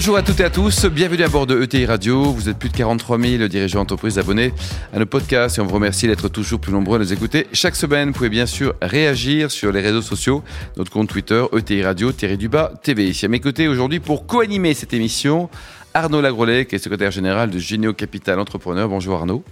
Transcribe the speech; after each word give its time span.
Bonjour 0.00 0.16
à 0.16 0.22
toutes 0.22 0.40
et 0.40 0.44
à 0.44 0.48
tous, 0.48 0.86
bienvenue 0.86 1.24
à 1.24 1.28
bord 1.28 1.46
de 1.46 1.60
ETI 1.60 1.84
Radio. 1.84 2.32
Vous 2.32 2.48
êtes 2.48 2.58
plus 2.58 2.70
de 2.70 2.74
43 2.74 3.18
000 3.18 3.48
dirigeants 3.48 3.80
d'entreprise 3.80 4.18
abonnés 4.18 4.54
à 4.94 4.98
nos 4.98 5.04
podcasts 5.04 5.58
et 5.58 5.60
on 5.60 5.66
vous 5.66 5.74
remercie 5.74 6.06
d'être 6.06 6.30
toujours 6.30 6.58
plus 6.58 6.72
nombreux 6.72 6.96
à 6.96 7.00
nous 7.00 7.12
écouter. 7.12 7.46
Chaque 7.52 7.76
semaine, 7.76 8.08
vous 8.08 8.14
pouvez 8.14 8.30
bien 8.30 8.46
sûr 8.46 8.72
réagir 8.80 9.50
sur 9.50 9.72
les 9.72 9.82
réseaux 9.82 10.00
sociaux, 10.00 10.42
notre 10.78 10.90
compte 10.90 11.10
Twitter, 11.10 11.44
ETI 11.54 11.82
Radio, 11.82 12.12
Thierry 12.12 12.38
Dubas, 12.38 12.72
TV. 12.82 13.08
Ici 13.08 13.26
à 13.26 13.28
mes 13.28 13.40
côtés 13.40 13.68
aujourd'hui 13.68 14.00
pour 14.00 14.24
co-animer 14.24 14.72
cette 14.72 14.94
émission, 14.94 15.50
Arnaud 15.92 16.20
Lagrolet, 16.20 16.66
qui 16.66 16.76
est 16.76 16.78
secrétaire 16.78 17.10
général 17.10 17.50
de 17.50 17.58
Généo 17.58 17.92
Capital 17.92 18.38
Entrepreneur. 18.38 18.88
Bonjour 18.88 19.16
Arnaud. 19.16 19.42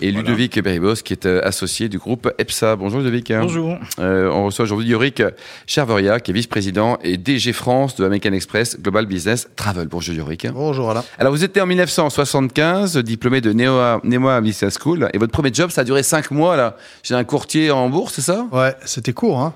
et 0.00 0.10
Ludovic 0.10 0.58
Beribos, 0.62 0.94
qui 0.94 1.12
est 1.12 1.26
euh, 1.26 1.40
associé 1.44 1.90
du 1.90 1.98
groupe 1.98 2.32
EPSA. 2.38 2.76
Bonjour 2.76 3.00
Ludovic. 3.00 3.30
Bonjour. 3.32 3.76
Euh, 3.98 4.30
on 4.30 4.46
reçoit 4.46 4.62
aujourd'hui 4.62 4.88
Yorick 4.88 5.22
Charveria, 5.66 6.20
qui 6.20 6.30
est 6.30 6.34
vice-président 6.34 6.98
et 7.02 7.18
DG 7.18 7.52
France 7.52 7.96
de 7.96 8.06
American 8.06 8.32
Express 8.32 8.80
Global 8.80 9.04
Business 9.04 9.48
Travel. 9.56 9.88
Bonjour 9.88 10.14
Yorick. 10.14 10.46
Bonjour 10.50 10.90
Alain. 10.90 11.04
Alors 11.18 11.32
vous 11.32 11.44
étiez 11.44 11.60
en 11.60 11.66
1975, 11.66 12.96
diplômé 12.98 13.42
de 13.42 13.52
Nemoa, 13.52 14.00
Nemoa 14.04 14.40
Business 14.40 14.78
School, 14.82 15.10
et 15.12 15.18
votre 15.18 15.32
premier 15.32 15.52
job, 15.52 15.70
ça 15.70 15.82
a 15.82 15.84
duré 15.84 16.02
5 16.02 16.30
mois 16.30 16.56
là, 16.56 16.76
chez 17.02 17.14
un 17.14 17.24
courtier 17.24 17.70
en 17.70 17.90
bourse, 17.90 18.14
c'est 18.14 18.22
ça? 18.22 18.46
Ouais, 18.52 18.74
c'était 18.86 19.12
court, 19.12 19.38
hein. 19.38 19.52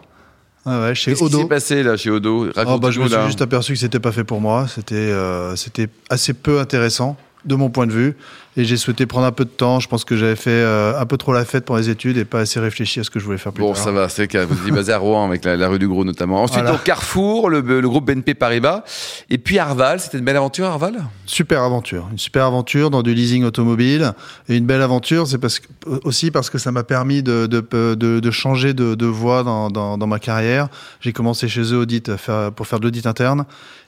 Ouais, 0.64 0.80
ouais, 0.80 0.94
chez 0.94 1.12
Qu'est-ce 1.12 1.24
qui 1.24 1.32
s'est 1.32 1.44
passé 1.48 1.82
là 1.82 1.96
chez 1.96 2.10
Odo? 2.10 2.48
Oh, 2.66 2.78
bah, 2.78 2.90
je 2.90 3.00
me 3.00 3.06
suis 3.08 3.16
là. 3.16 3.26
juste 3.26 3.42
aperçu 3.42 3.72
que 3.72 3.78
c'était 3.78 3.98
pas 3.98 4.12
fait 4.12 4.24
pour 4.24 4.40
moi. 4.40 4.66
C'était 4.72 4.94
euh, 4.94 5.56
c'était 5.56 5.88
assez 6.08 6.34
peu 6.34 6.60
intéressant 6.60 7.16
de 7.44 7.54
mon 7.54 7.70
point 7.70 7.86
de 7.86 7.92
vue. 7.92 8.16
Et 8.58 8.64
j'ai 8.64 8.76
souhaité 8.76 9.06
prendre 9.06 9.24
un 9.26 9.32
peu 9.32 9.46
de 9.46 9.50
temps. 9.50 9.80
Je 9.80 9.88
pense 9.88 10.04
que 10.04 10.14
j'avais 10.14 10.36
fait 10.36 10.50
euh, 10.50 10.92
un 11.00 11.06
peu 11.06 11.16
trop 11.16 11.32
la 11.32 11.46
fête 11.46 11.64
pour 11.64 11.78
les 11.78 11.88
études 11.88 12.18
et 12.18 12.26
pas 12.26 12.40
assez 12.40 12.60
réfléchi 12.60 13.00
à 13.00 13.04
ce 13.04 13.08
que 13.08 13.18
je 13.18 13.24
voulais 13.24 13.38
faire 13.38 13.50
plus 13.52 13.62
Bon, 13.62 13.72
tard. 13.72 13.82
ça 13.82 13.92
va, 13.92 14.10
c'est 14.10 14.28
que 14.28 14.44
vous 14.44 14.68
êtes 14.68 14.74
basé 14.74 14.92
à 14.92 14.98
Rouen 14.98 15.26
avec 15.26 15.42
la, 15.46 15.56
la 15.56 15.68
rue 15.68 15.78
du 15.78 15.88
Gros 15.88 16.04
notamment. 16.04 16.42
Ensuite, 16.42 16.60
Voilà. 16.60 16.74
au 16.74 16.78
Carrefour, 16.78 17.48
le, 17.48 17.60
le 17.62 17.88
groupe 17.88 18.04
BNP 18.04 18.34
Paribas. 18.34 18.84
Et 19.30 19.38
puis 19.38 19.58
Arval, 19.58 20.00
c'était 20.00 20.18
une 20.18 20.24
belle 20.26 20.36
aventure, 20.36 20.66
Arval? 20.66 21.02
Super 21.24 21.62
aventure, 21.62 22.08
une 22.12 22.18
super 22.18 22.44
aventure 22.44 22.90
dans 22.90 23.02
du 23.02 23.14
leasing 23.14 23.42
automobile 23.44 24.12
et 24.50 24.56
une 24.58 24.66
belle 24.66 24.82
aventure, 24.82 25.26
c'est 25.26 25.38
parce 25.38 25.58
que, 25.58 25.68
aussi 26.04 26.30
parce 26.30 26.50
que 26.50 26.58
ça 26.58 26.70
m'a 26.72 26.84
permis 26.84 27.22
de, 27.22 27.46
de, 27.46 27.60
de, 27.94 28.20
de 28.20 28.30
changer 28.30 28.74
de, 28.74 28.94
de 28.94 29.06
voie 29.06 29.44
dans, 29.44 29.70
dans, 29.70 29.96
dans 29.96 30.06
ma 30.06 30.18
carrière. 30.18 30.68
J'ai 31.00 31.14
commencé 31.14 31.48
chez 31.48 31.62
eux 31.72 31.78
audit 31.78 32.16
faire, 32.18 32.52
pour 32.52 32.66
faire 32.66 32.80
de 32.80 32.84
l'audit 32.84 33.06
interne 33.06 33.46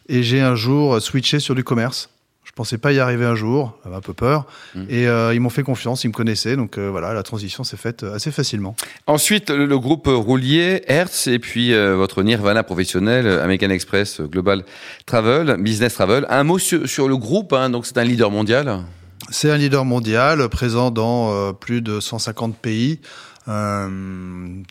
et 0.09 0.23
j'ai 0.23 0.41
un 0.41 0.55
jour 0.55 1.03
switché 1.03 1.39
sur 1.39 1.55
du 1.55 1.65
commerce. 1.65 2.09
Je 2.55 2.57
pensais 2.57 2.79
pas 2.79 2.93
y 2.93 3.01
arriver 3.01 3.25
un 3.25 3.35
jour, 3.35 3.77
j'avais 3.83 3.97
un 3.97 4.01
peu 4.01 4.13
peur, 4.13 4.47
et 4.89 5.09
euh, 5.09 5.35
ils 5.35 5.41
m'ont 5.41 5.51
fait 5.51 5.65
confiance, 5.65 6.05
ils 6.05 6.09
me 6.09 6.13
connaissaient, 6.13 6.55
donc 6.55 6.79
euh, 6.79 6.89
voilà, 6.89 7.13
la 7.13 7.25
transition 7.25 7.65
s'est 7.65 7.77
faite 7.77 8.05
assez 8.05 8.31
facilement. 8.31 8.77
Ensuite, 9.09 9.51
le, 9.51 9.67
le 9.67 9.79
groupe 9.81 10.07
roulier, 10.07 10.83
Hertz, 10.87 11.27
et 11.27 11.41
puis 11.41 11.75
euh, 11.75 11.97
votre 11.97 12.23
Nirvana 12.23 12.63
professionnel, 12.63 13.27
euh, 13.27 13.43
American 13.43 13.71
Express 13.71 14.21
euh, 14.21 14.29
Global 14.29 14.65
Travel, 15.05 15.57
Business 15.59 15.95
Travel. 15.95 16.27
Un 16.29 16.45
mot 16.45 16.61
sur, 16.61 16.89
sur 16.89 17.09
le 17.09 17.17
groupe, 17.17 17.53
hein, 17.53 17.71
donc 17.71 17.87
c'est 17.87 17.99
un 17.99 18.05
leader 18.05 18.31
mondial. 18.31 18.83
C'est 19.31 19.51
un 19.51 19.57
leader 19.57 19.85
mondial, 19.85 20.49
présent 20.49 20.93
dans 20.93 21.33
euh, 21.33 21.53
plus 21.53 21.83
de 21.83 21.99
150 21.99 22.57
pays, 22.57 23.01
euh, 23.49 23.89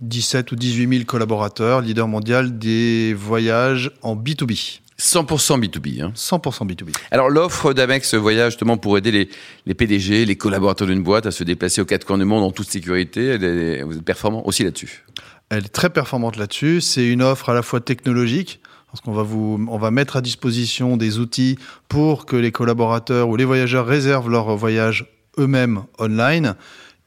17 0.01 0.53
ou 0.53 0.55
18 0.55 0.87
000 0.89 1.03
collaborateurs, 1.05 1.81
leader 1.81 2.07
mondial 2.07 2.57
des 2.57 3.13
voyages 3.13 3.91
en 4.03 4.15
B2B. 4.15 4.79
100% 5.03 5.59
B2B. 5.59 6.01
Hein. 6.01 6.13
100% 6.15 6.65
B2B. 6.65 6.91
Alors 7.11 7.29
l'offre 7.29 7.73
d'Amex 7.73 8.13
Voyage 8.15 8.53
justement 8.53 8.77
pour 8.77 8.97
aider 8.97 9.11
les, 9.11 9.29
les 9.65 9.73
PDG, 9.73 10.25
les 10.25 10.35
collaborateurs 10.37 10.87
d'une 10.87 11.03
boîte 11.03 11.25
à 11.25 11.31
se 11.31 11.43
déplacer 11.43 11.81
aux 11.81 11.85
quatre 11.85 12.05
coins 12.05 12.17
du 12.17 12.23
monde 12.25 12.43
en 12.43 12.51
toute 12.51 12.69
sécurité, 12.69 13.25
elle 13.25 13.43
est- 13.43 13.83
vous 13.83 13.97
êtes 13.97 14.05
performant 14.05 14.45
aussi 14.47 14.63
là-dessus. 14.63 15.03
Elle 15.49 15.65
est 15.65 15.73
très 15.73 15.89
performante 15.89 16.37
là-dessus. 16.37 16.79
C'est 16.79 17.05
une 17.05 17.21
offre 17.21 17.49
à 17.49 17.53
la 17.53 17.61
fois 17.61 17.81
technologique, 17.81 18.61
parce 18.87 19.01
qu'on 19.01 19.11
va 19.11 19.23
vous, 19.23 19.63
on 19.69 19.77
va 19.77 19.91
mettre 19.91 20.15
à 20.15 20.21
disposition 20.21 20.95
des 20.97 21.19
outils 21.19 21.57
pour 21.89 22.25
que 22.25 22.35
les 22.37 22.51
collaborateurs 22.51 23.27
ou 23.27 23.35
les 23.35 23.43
voyageurs 23.45 23.85
réservent 23.85 24.29
leur 24.29 24.55
voyage 24.55 25.05
eux-mêmes 25.37 25.83
online, 25.99 26.55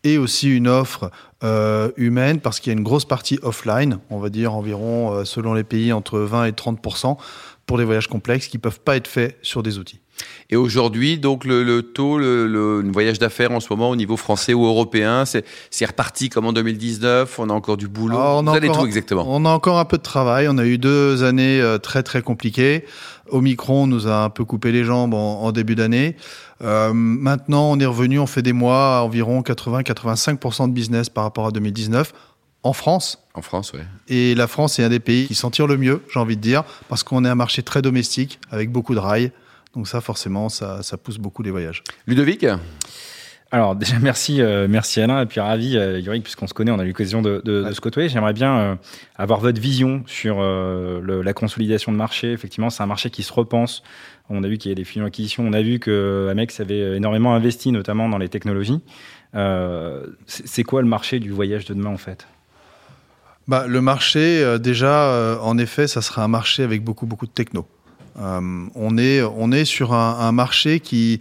et 0.04 0.18
aussi 0.18 0.54
une 0.54 0.68
offre 0.68 1.10
euh, 1.44 1.90
humaine, 1.96 2.40
parce 2.40 2.60
qu'il 2.60 2.72
y 2.72 2.76
a 2.76 2.78
une 2.78 2.84
grosse 2.84 3.04
partie 3.04 3.38
offline, 3.42 3.98
on 4.10 4.18
va 4.18 4.30
dire 4.30 4.54
environ, 4.54 5.12
euh, 5.12 5.24
selon 5.24 5.52
les 5.52 5.64
pays, 5.64 5.92
entre 5.92 6.18
20 6.18 6.46
et 6.46 6.52
30 6.52 6.80
pour 7.66 7.78
des 7.78 7.84
voyages 7.84 8.08
complexes 8.08 8.48
qui 8.48 8.58
peuvent 8.58 8.80
pas 8.80 8.96
être 8.96 9.08
faits 9.08 9.38
sur 9.42 9.62
des 9.62 9.78
outils. 9.78 10.00
Et 10.50 10.56
aujourd'hui, 10.56 11.18
donc 11.18 11.44
le, 11.44 11.62
le 11.64 11.82
taux, 11.82 12.18
le, 12.18 12.82
voyage 12.92 13.18
d'affaires 13.18 13.50
en 13.52 13.60
ce 13.60 13.66
moment 13.70 13.90
au 13.90 13.96
niveau 13.96 14.16
français 14.16 14.54
ou 14.54 14.64
européen, 14.64 15.24
c'est 15.26 15.86
reparti 15.86 16.28
comme 16.28 16.46
en 16.46 16.52
2019. 16.52 17.38
On 17.38 17.50
a 17.50 17.52
encore 17.52 17.76
du 17.76 17.88
boulot. 17.88 18.16
Alors, 18.16 18.38
on 18.38 18.42
Vous 18.44 18.50
a 18.50 18.56
allez 18.56 18.68
encore- 18.68 18.82
tout 18.82 18.86
exactement. 18.86 19.24
On 19.28 19.44
a 19.44 19.50
encore 19.50 19.78
un 19.78 19.84
peu 19.84 19.96
de 19.98 20.02
travail. 20.02 20.46
On 20.48 20.58
a 20.58 20.64
eu 20.64 20.78
deux 20.78 21.24
années 21.24 21.60
euh, 21.60 21.78
très 21.78 22.02
très 22.02 22.22
compliquées. 22.22 22.84
Omicron 23.30 23.86
nous 23.88 24.06
a 24.06 24.22
un 24.24 24.30
peu 24.30 24.44
coupé 24.44 24.70
les 24.70 24.84
jambes 24.84 25.14
en, 25.14 25.42
en 25.42 25.52
début 25.52 25.74
d'année. 25.74 26.16
Euh, 26.62 26.92
maintenant, 26.94 27.70
on 27.72 27.78
est 27.80 27.86
revenu. 27.86 28.18
On 28.20 28.26
fait 28.26 28.42
des 28.42 28.52
mois 28.52 28.98
à 28.98 29.02
environ 29.02 29.40
80-85% 29.42 30.68
de 30.68 30.72
business 30.72 31.08
par 31.08 31.24
rapport 31.24 31.46
à 31.46 31.50
2019 31.50 32.12
en 32.62 32.72
France. 32.72 33.18
En 33.34 33.42
France, 33.42 33.72
ouais. 33.74 33.84
Et 34.08 34.34
la 34.34 34.46
France 34.46 34.78
est 34.78 34.84
un 34.84 34.88
des 34.88 35.00
pays 35.00 35.26
qui 35.26 35.34
s'en 35.34 35.50
tire 35.50 35.66
le 35.66 35.76
mieux, 35.76 36.02
j'ai 36.12 36.18
envie 36.18 36.36
de 36.36 36.40
dire, 36.40 36.64
parce 36.88 37.02
qu'on 37.02 37.24
est 37.24 37.28
un 37.28 37.34
marché 37.34 37.62
très 37.62 37.82
domestique 37.82 38.40
avec 38.50 38.70
beaucoup 38.72 38.94
de 38.94 38.98
rails. 38.98 39.30
Donc 39.76 39.86
ça, 39.86 40.00
forcément, 40.00 40.48
ça, 40.48 40.82
ça 40.82 40.96
pousse 40.96 41.18
beaucoup 41.18 41.42
les 41.42 41.50
voyages. 41.50 41.84
Ludovic, 42.06 42.44
Alors 43.52 43.76
déjà 43.76 43.98
merci 44.00 44.40
euh, 44.42 44.66
merci 44.68 45.00
Alain 45.00 45.20
et 45.22 45.26
puis 45.26 45.38
ravi 45.38 45.76
euh, 45.76 46.00
Yorick 46.00 46.24
puisqu'on 46.24 46.48
se 46.48 46.54
connaît 46.54 46.72
on 46.72 46.80
a 46.80 46.84
eu 46.84 46.88
l'occasion 46.88 47.22
de, 47.22 47.40
de, 47.44 47.62
de 47.62 47.72
se 47.72 47.80
côtoyer. 47.80 48.08
J'aimerais 48.08 48.32
bien 48.32 48.58
euh, 48.58 48.74
avoir 49.16 49.38
votre 49.38 49.60
vision 49.60 50.02
sur 50.06 50.38
euh, 50.40 51.00
le- 51.00 51.22
la 51.22 51.32
consolidation 51.32 51.92
de 51.92 51.96
marché. 51.96 52.32
Effectivement 52.32 52.70
c'est 52.70 52.82
un 52.82 52.86
marché 52.86 53.10
qui 53.10 53.22
se 53.22 53.32
repense. 53.32 53.84
On 54.30 54.42
a 54.42 54.48
vu 54.48 54.58
qu'il 54.58 54.70
y 54.70 54.72
a 54.72 54.74
des 54.74 54.82
fusions 54.82 55.04
acquisitions. 55.04 55.44
On 55.46 55.52
a 55.52 55.62
vu 55.62 55.78
que 55.78 56.26
Amex 56.30 56.58
avait 56.58 56.96
énormément 56.96 57.34
investi 57.36 57.70
notamment 57.70 58.08
dans 58.08 58.18
les 58.18 58.28
technologies. 58.28 58.80
Euh, 59.36 60.06
c'est 60.26 60.64
quoi 60.64 60.82
le 60.82 60.88
marché 60.88 61.20
du 61.20 61.30
voyage 61.30 61.66
de 61.66 61.74
demain 61.74 61.90
en 61.90 61.98
fait? 61.98 62.26
Bah, 63.46 63.66
le 63.68 63.80
marché, 63.80 64.42
euh, 64.42 64.58
déjà, 64.58 65.04
euh, 65.12 65.38
en 65.40 65.56
effet, 65.56 65.86
ça 65.86 66.02
sera 66.02 66.24
un 66.24 66.28
marché 66.28 66.64
avec 66.64 66.82
beaucoup, 66.82 67.06
beaucoup 67.06 67.26
de 67.26 67.30
techno. 67.30 67.68
Euh, 68.18 68.66
on, 68.74 68.98
est, 68.98 69.22
on 69.22 69.52
est 69.52 69.64
sur 69.64 69.92
un, 69.92 70.18
un 70.20 70.32
marché 70.32 70.80
qui... 70.80 71.20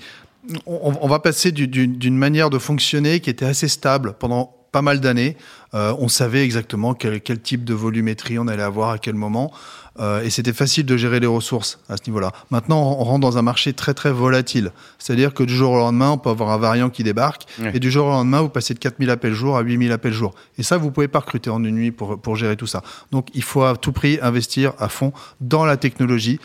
On, 0.68 0.94
on 1.02 1.08
va 1.08 1.20
passer 1.20 1.52
du- 1.52 1.68
d'une 1.68 2.18
manière 2.18 2.50
de 2.52 2.60
fonctionner 2.60 3.20
qui 3.20 3.30
était 3.32 3.46
assez 3.46 3.68
stable 3.68 4.14
pendant 4.20 4.52
pas 4.72 4.82
mal 4.84 5.00
d'années. 5.00 5.38
Euh, 5.74 5.96
on 6.00 6.08
savait 6.08 6.44
exactement 6.44 6.94
quel, 6.94 7.22
quel 7.22 7.40
type 7.42 7.64
de 7.64 7.74
volumétrie 7.74 8.38
on 8.38 8.48
allait 8.48 8.62
avoir 8.62 8.92
à 8.92 8.98
quel 9.00 9.16
moment. 9.16 9.52
Euh, 10.00 10.22
et 10.22 10.30
c'était 10.30 10.52
facile 10.54 10.86
de 10.86 10.98
gérer 10.98 11.22
les 11.22 11.26
ressources 11.28 11.80
à 11.90 11.96
ce 11.96 12.04
niveau-là. 12.08 12.32
Maintenant, 12.52 12.80
on 13.00 13.04
rentre 13.06 13.22
dans 13.22 13.38
un 13.38 13.42
marché 13.42 13.72
très 13.74 13.94
très 13.94 14.12
volatile. 14.12 14.72
C'est-à-dire 15.00 15.34
que 15.34 15.44
du 15.44 15.56
jour 15.56 15.72
au 15.72 15.78
lendemain, 15.78 16.12
on 16.12 16.18
peut 16.18 16.30
avoir 16.30 16.52
un 16.52 16.58
variant 16.58 16.90
qui 16.90 17.04
débarque, 17.04 17.46
et 17.74 17.80
du 17.80 17.90
jour 17.90 18.06
au 18.08 18.10
lendemain, 18.12 18.42
vous 18.42 18.50
passez 18.50 18.74
de 18.74 18.80
4000 18.80 19.10
appels 19.10 19.34
jour 19.34 19.56
à 19.58 19.62
8000 19.62 19.94
appels 19.94 20.12
jour. 20.14 20.36
Et 20.58 20.64
ça, 20.64 20.76
vous 20.78 20.92
pouvez 20.92 21.08
pas 21.08 21.20
recruter 21.20 21.50
en 21.50 21.64
une 21.64 21.76
nuit 21.76 21.92
pour, 21.92 22.20
pour 22.22 22.36
gérer 22.36 22.58
tout 22.58 22.68
ça. 22.68 22.84
Donc, 23.12 23.30
il 23.34 23.42
faut 23.44 23.64
à 23.64 23.78
tout 23.78 23.94
prix 23.94 24.20
investir 24.22 24.74
à 24.78 24.90
fond 24.90 25.14
dans 25.40 25.64
la 25.66 25.78
technologie 25.78 26.40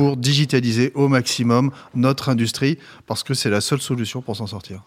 pour 0.00 0.16
digitaliser 0.16 0.92
au 0.94 1.08
maximum 1.08 1.72
notre 1.94 2.30
industrie, 2.30 2.78
parce 3.06 3.22
que 3.22 3.34
c'est 3.34 3.50
la 3.50 3.60
seule 3.60 3.82
solution 3.82 4.22
pour 4.22 4.34
s'en 4.34 4.46
sortir. 4.46 4.80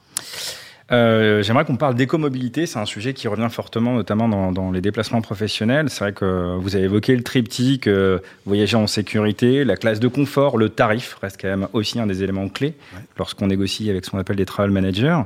Euh, 0.91 1.43
J'aimerais 1.43 1.65
qu'on 1.65 1.75
parle 1.75 1.93
d'écomobilité. 1.93 2.65
C'est 2.65 2.79
un 2.79 2.87
sujet 2.87 3.13
qui 3.13 3.27
revient 3.27 3.47
fortement, 3.51 3.93
notamment 3.93 4.27
dans, 4.27 4.51
dans 4.51 4.71
les 4.71 4.81
déplacements 4.81 5.21
professionnels. 5.21 5.91
C'est 5.91 5.99
vrai 5.99 6.13
que 6.13 6.57
vous 6.57 6.75
avez 6.75 6.85
évoqué 6.85 7.15
le 7.15 7.21
triptyque, 7.21 7.85
euh, 7.85 8.17
voyager 8.47 8.75
en 8.75 8.87
sécurité, 8.87 9.63
la 9.63 9.77
classe 9.77 9.99
de 9.99 10.07
confort, 10.07 10.57
le 10.57 10.69
tarif 10.69 11.15
reste 11.21 11.39
quand 11.39 11.47
même 11.47 11.67
aussi 11.73 11.99
un 11.99 12.07
des 12.07 12.23
éléments 12.23 12.49
clés 12.49 12.73
lorsqu'on 13.19 13.45
négocie 13.45 13.91
avec 13.91 14.05
ce 14.05 14.09
qu'on 14.09 14.17
appelle 14.17 14.37
des 14.37 14.47
travel 14.47 14.71
managers. 14.71 15.19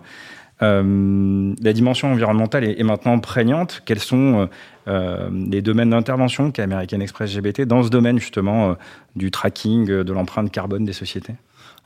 Euh, 0.62 1.54
la 1.62 1.74
dimension 1.74 2.12
environnementale 2.12 2.64
est, 2.64 2.84
maintenant 2.84 3.20
prégnante. 3.20 3.84
Quels 3.86 4.00
sont 4.00 4.42
euh, 4.42 4.46
euh, 4.88 5.30
les 5.32 5.62
domaines 5.62 5.92
d'intervention 5.92 6.52
qu'a 6.52 6.64
American 6.64 7.00
Express 7.00 7.32
GBT 7.32 7.62
dans 7.62 7.84
ce 7.84 7.90
domaine 7.90 8.18
justement 8.20 8.76
du 9.16 9.32
tracking 9.32 9.86
de 9.86 10.14
l'empreinte 10.14 10.52
carbone 10.52 10.86
des 10.86 10.94
sociétés? 10.94 11.36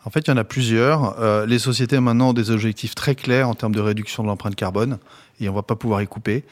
En 0.03 0.09
fait, 0.09 0.21
il 0.21 0.31
y 0.31 0.33
en 0.33 0.37
a 0.37 0.43
plusieurs. 0.43 1.45
Les 1.45 1.59
sociétés 1.59 1.99
maintenant 1.99 2.29
ont 2.29 2.33
des 2.33 2.49
objectifs 2.49 2.95
très 2.95 3.13
clairs 3.13 3.47
en 3.47 3.53
termes 3.53 3.75
de 3.75 3.81
réduction 3.81 4.23
de 4.23 4.27
l'empreinte 4.29 4.55
carbone 4.55 4.97
et 5.39 5.47
on 5.47 5.53
va 5.53 5.61
pas 5.61 5.75
pouvoir 5.75 6.01
y 6.01 6.07
couper. 6.07 6.43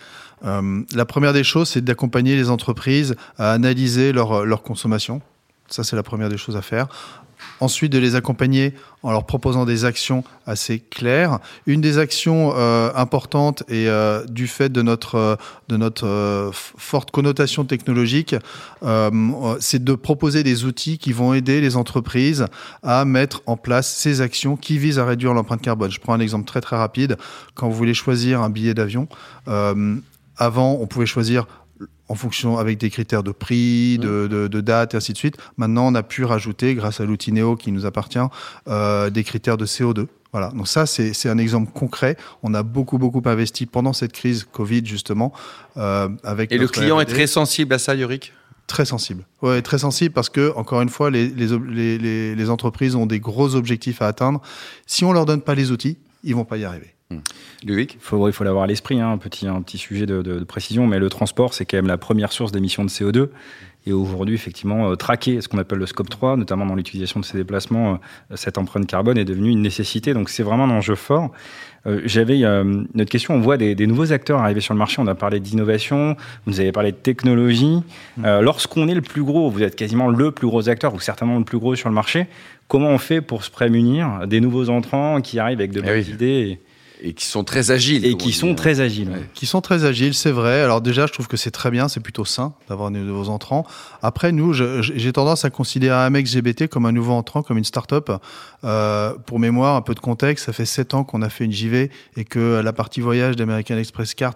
La 0.43 1.05
première 1.05 1.33
des 1.33 1.43
choses, 1.43 1.69
c'est 1.69 1.83
d'accompagner 1.83 2.35
les 2.35 2.51
entreprises 2.51 3.15
à 3.39 3.51
analyser 3.51 4.11
leur 4.11 4.61
consommation. 4.61 5.21
Ça, 5.67 5.83
c'est 5.83 5.95
la 5.95 6.03
première 6.03 6.29
des 6.29 6.37
choses 6.37 6.57
à 6.57 6.61
faire. 6.61 6.87
Ensuite 7.59 7.91
de 7.91 7.97
les 7.97 8.15
accompagner 8.15 8.73
en 9.03 9.11
leur 9.11 9.25
proposant 9.25 9.65
des 9.65 9.85
actions 9.85 10.23
assez 10.45 10.79
claires. 10.79 11.39
Une 11.65 11.81
des 11.81 11.97
actions 11.97 12.53
euh, 12.55 12.91
importantes 12.95 13.63
et 13.69 13.87
euh, 13.87 14.25
du 14.25 14.47
fait 14.47 14.69
de 14.69 14.81
notre, 14.81 15.37
euh, 16.03 16.51
forte 16.53 17.11
connotation 17.11 17.65
technologique, 17.65 18.35
c'est 19.59 19.83
de 19.83 19.93
proposer 19.93 20.43
des 20.43 20.65
outils 20.65 20.97
qui 20.97 21.13
vont 21.13 21.33
aider 21.33 21.61
les 21.61 21.75
entreprises 21.75 22.45
à 22.83 23.05
mettre 23.05 23.41
en 23.45 23.57
place 23.57 23.93
ces 23.93 24.21
actions 24.21 24.57
qui 24.57 24.77
visent 24.77 24.99
à 24.99 25.05
réduire 25.05 25.33
l'empreinte 25.33 25.61
carbone. 25.61 25.91
Je 25.91 25.99
prends 25.99 26.13
un 26.13 26.19
exemple 26.19 26.45
très 26.45 26.61
très 26.61 26.75
rapide. 26.75 27.17
Quand 27.55 27.69
vous 27.69 27.75
voulez 27.75 27.93
choisir 27.93 28.41
un 28.41 28.49
billet 28.49 28.73
d'avion, 28.73 29.07
avant 30.37 30.77
on 30.79 30.87
pouvait 30.87 31.05
choisir 31.05 31.45
en 32.07 32.15
fonction 32.15 32.57
avec 32.57 32.77
des 32.77 32.89
critères 32.89 33.23
de 33.23 33.31
prix, 33.31 33.97
de, 33.99 34.27
de, 34.27 34.47
de 34.47 34.61
date 34.61 34.93
et 34.93 34.97
ainsi 34.97 35.13
de 35.13 35.17
suite. 35.17 35.37
Maintenant, 35.57 35.87
on 35.87 35.95
a 35.95 36.03
pu 36.03 36.23
rajouter, 36.25 36.75
grâce 36.75 36.99
à 36.99 37.05
l'outil 37.05 37.31
Neo 37.31 37.55
qui 37.55 37.71
nous 37.71 37.85
appartient, 37.85 38.19
euh, 38.67 39.09
des 39.09 39.23
critères 39.23 39.57
de 39.57 39.65
CO2. 39.65 40.07
Voilà. 40.31 40.49
Donc 40.49 40.67
ça, 40.67 40.85
c'est 40.85 41.29
un 41.29 41.37
exemple 41.37 41.71
concret. 41.71 42.15
On 42.43 42.53
a 42.53 42.61
beaucoup 42.61 42.97
beaucoup 42.99 43.21
investi 43.25 43.65
pendant 43.65 43.93
cette 43.93 44.11
crise 44.11 44.43
Covid 44.43 44.85
justement 44.85 45.33
euh, 45.77 46.09
avec 46.23 46.51
Et 46.51 46.57
le 46.57 46.67
client 46.67 46.99
est 46.99 47.05
très 47.05 47.27
sensible 47.27 47.73
à 47.73 47.79
ça, 47.79 47.95
Yorick? 47.95 48.33
Très 48.67 48.85
sensible. 48.85 49.25
Ouais, 49.41 49.63
très 49.63 49.79
sensible 49.79 50.13
parce 50.13 50.29
que, 50.29 50.53
encore 50.55 50.81
une 50.81 50.89
fois, 50.89 51.09
les, 51.09 51.27
les 51.29 52.49
entreprises 52.51 52.95
ont 52.95 53.07
des 53.07 53.19
gros 53.19 53.55
objectifs 53.55 54.03
à 54.03 54.07
atteindre. 54.07 54.41
Si 54.85 55.03
on 55.03 55.11
leur 55.11 55.25
donne 55.25 55.41
pas 55.41 55.55
les 55.55 55.71
outils, 55.71 55.97
ils 56.23 56.35
vont 56.35 56.45
pas 56.45 56.57
y 56.57 56.65
arriver. 56.65 56.93
Ludovic 57.63 57.95
Il 57.95 57.99
faut, 58.01 58.31
faut 58.31 58.43
l'avoir 58.43 58.63
à 58.65 58.67
l'esprit, 58.67 58.99
hein, 58.99 59.11
un, 59.11 59.17
petit, 59.17 59.47
un 59.47 59.61
petit 59.61 59.77
sujet 59.77 60.05
de, 60.05 60.21
de- 60.21 60.39
de 60.39 60.43
précision, 60.43 60.85
mais 60.87 60.99
le 60.99 61.09
transport, 61.09 61.53
c'est 61.53 61.65
quand 61.65 61.77
même 61.77 61.87
la 61.87 61.97
première 61.97 62.31
source 62.31 62.51
d'émissions 62.51 62.83
de 62.83 62.89
CO2. 62.89 63.29
Et 63.87 63.93
aujourd'hui, 63.93 64.35
effectivement, 64.35 64.91
euh, 64.91 64.95
traquer 64.95 65.41
ce 65.41 65.47
qu'on 65.47 65.57
appelle 65.57 65.79
le 65.79 65.85
scope 65.85 66.09
3, 66.09 66.37
notamment 66.37 66.65
dans 66.65 66.75
l'utilisation 66.75 67.19
de 67.19 67.25
ces 67.25 67.37
déplacements, 67.37 67.93
euh, 67.93 68.35
cette 68.35 68.57
empreinte 68.57 68.85
carbone 68.85 69.17
est 69.17 69.25
devenue 69.25 69.49
une 69.49 69.61
nécessité. 69.61 70.13
Donc 70.13 70.29
c'est 70.29 70.43
vraiment 70.43 70.65
un 70.65 70.69
enjeu 70.69 70.95
fort. 70.95 71.31
Euh, 71.87 72.01
J'avais 72.05 72.39
notre 72.93 73.09
question, 73.09 73.33
on 73.35 73.39
voit 73.39 73.57
des, 73.57 73.73
des 73.73 73.87
nouveaux 73.87 74.11
acteurs 74.11 74.39
arriver 74.41 74.59
sur 74.61 74.73
le 74.73 74.77
marché, 74.77 75.01
on 75.01 75.07
a 75.07 75.15
parlé 75.15 75.39
d'innovation, 75.39 76.15
vous 76.45 76.51
nous 76.51 76.59
avez 76.59 76.71
parlé 76.73 76.91
de 76.91 76.97
technologie. 76.97 77.79
Euh, 78.23 78.41
Lorsqu'on 78.41 78.87
est 78.89 78.93
le 78.93 79.01
plus 79.01 79.23
gros, 79.23 79.49
vous 79.49 79.63
êtes 79.63 79.75
quasiment 79.77 80.09
le 80.09 80.31
plus 80.31 80.47
gros 80.47 80.67
acteur, 80.69 80.93
ou 80.93 80.99
certainement 80.99 81.37
le 81.39 81.45
plus 81.45 81.57
gros 81.57 81.73
sur 81.75 81.87
le 81.89 81.95
marché, 81.95 82.27
comment 82.67 82.89
on 82.89 82.97
fait 82.97 83.21
pour 83.21 83.43
se 83.45 83.49
prémunir 83.49 84.27
des 84.27 84.41
nouveaux 84.41 84.69
entrants 84.69 85.21
qui 85.21 85.39
arrivent 85.39 85.59
avec 85.59 85.71
de 85.71 85.79
Eh 85.79 85.83
bonnes 85.83 85.93
oui. 86.05 86.09
idées 86.13 86.25
Et 86.25 86.59
qui 87.15 87.25
sont 87.25 87.43
très 87.43 87.71
agiles. 87.71 88.05
et, 88.05 88.11
et 88.11 88.17
qui 88.17 88.31
sont 88.33 88.51
hein. 88.51 88.55
très 88.55 88.79
agiles 88.81 89.09
Ouais. 89.09 89.23
qui 89.33 89.45
sont 89.45 89.61
très 89.61 89.85
agiles, 89.85 90.13
c'est 90.13 90.31
vrai. 90.31 90.61
Alors 90.61 90.81
déjà, 90.81 91.05
je 91.07 91.13
trouve 91.13 91.27
que 91.27 91.37
c'est 91.37 91.51
très 91.51 91.71
bien, 91.71 91.87
c'est 91.87 91.99
plutôt 92.01 92.25
sain 92.25 92.53
d'avoir 92.67 92.91
des 92.91 92.99
nouveaux 92.99 93.29
entrants. 93.29 93.65
Après, 94.01 94.31
nous, 94.31 94.53
j'ai 94.53 95.13
tendance 95.13 95.45
à 95.45 95.49
considérer 95.49 95.95
Amex 95.95 96.31
GBT 96.31 96.67
comme 96.67 96.85
un 96.85 96.91
nouveau 96.91 97.13
entrant, 97.13 97.41
comme 97.43 97.57
une 97.57 97.63
start-up. 97.63 98.11
Euh, 98.63 99.13
pour 99.25 99.39
mémoire, 99.39 99.75
un 99.75 99.81
peu 99.81 99.95
de 99.95 99.99
contexte, 99.99 100.45
ça 100.45 100.53
fait 100.53 100.65
sept 100.65 100.93
ans 100.93 101.03
qu'on 101.03 101.21
a 101.21 101.29
fait 101.29 101.45
une 101.45 101.51
JV 101.51 101.89
et 102.17 102.25
que 102.25 102.61
la 102.61 102.73
partie 102.73 103.01
voyage 103.01 103.35
d'American 103.35 103.77
Express 103.77 104.13
Card 104.13 104.35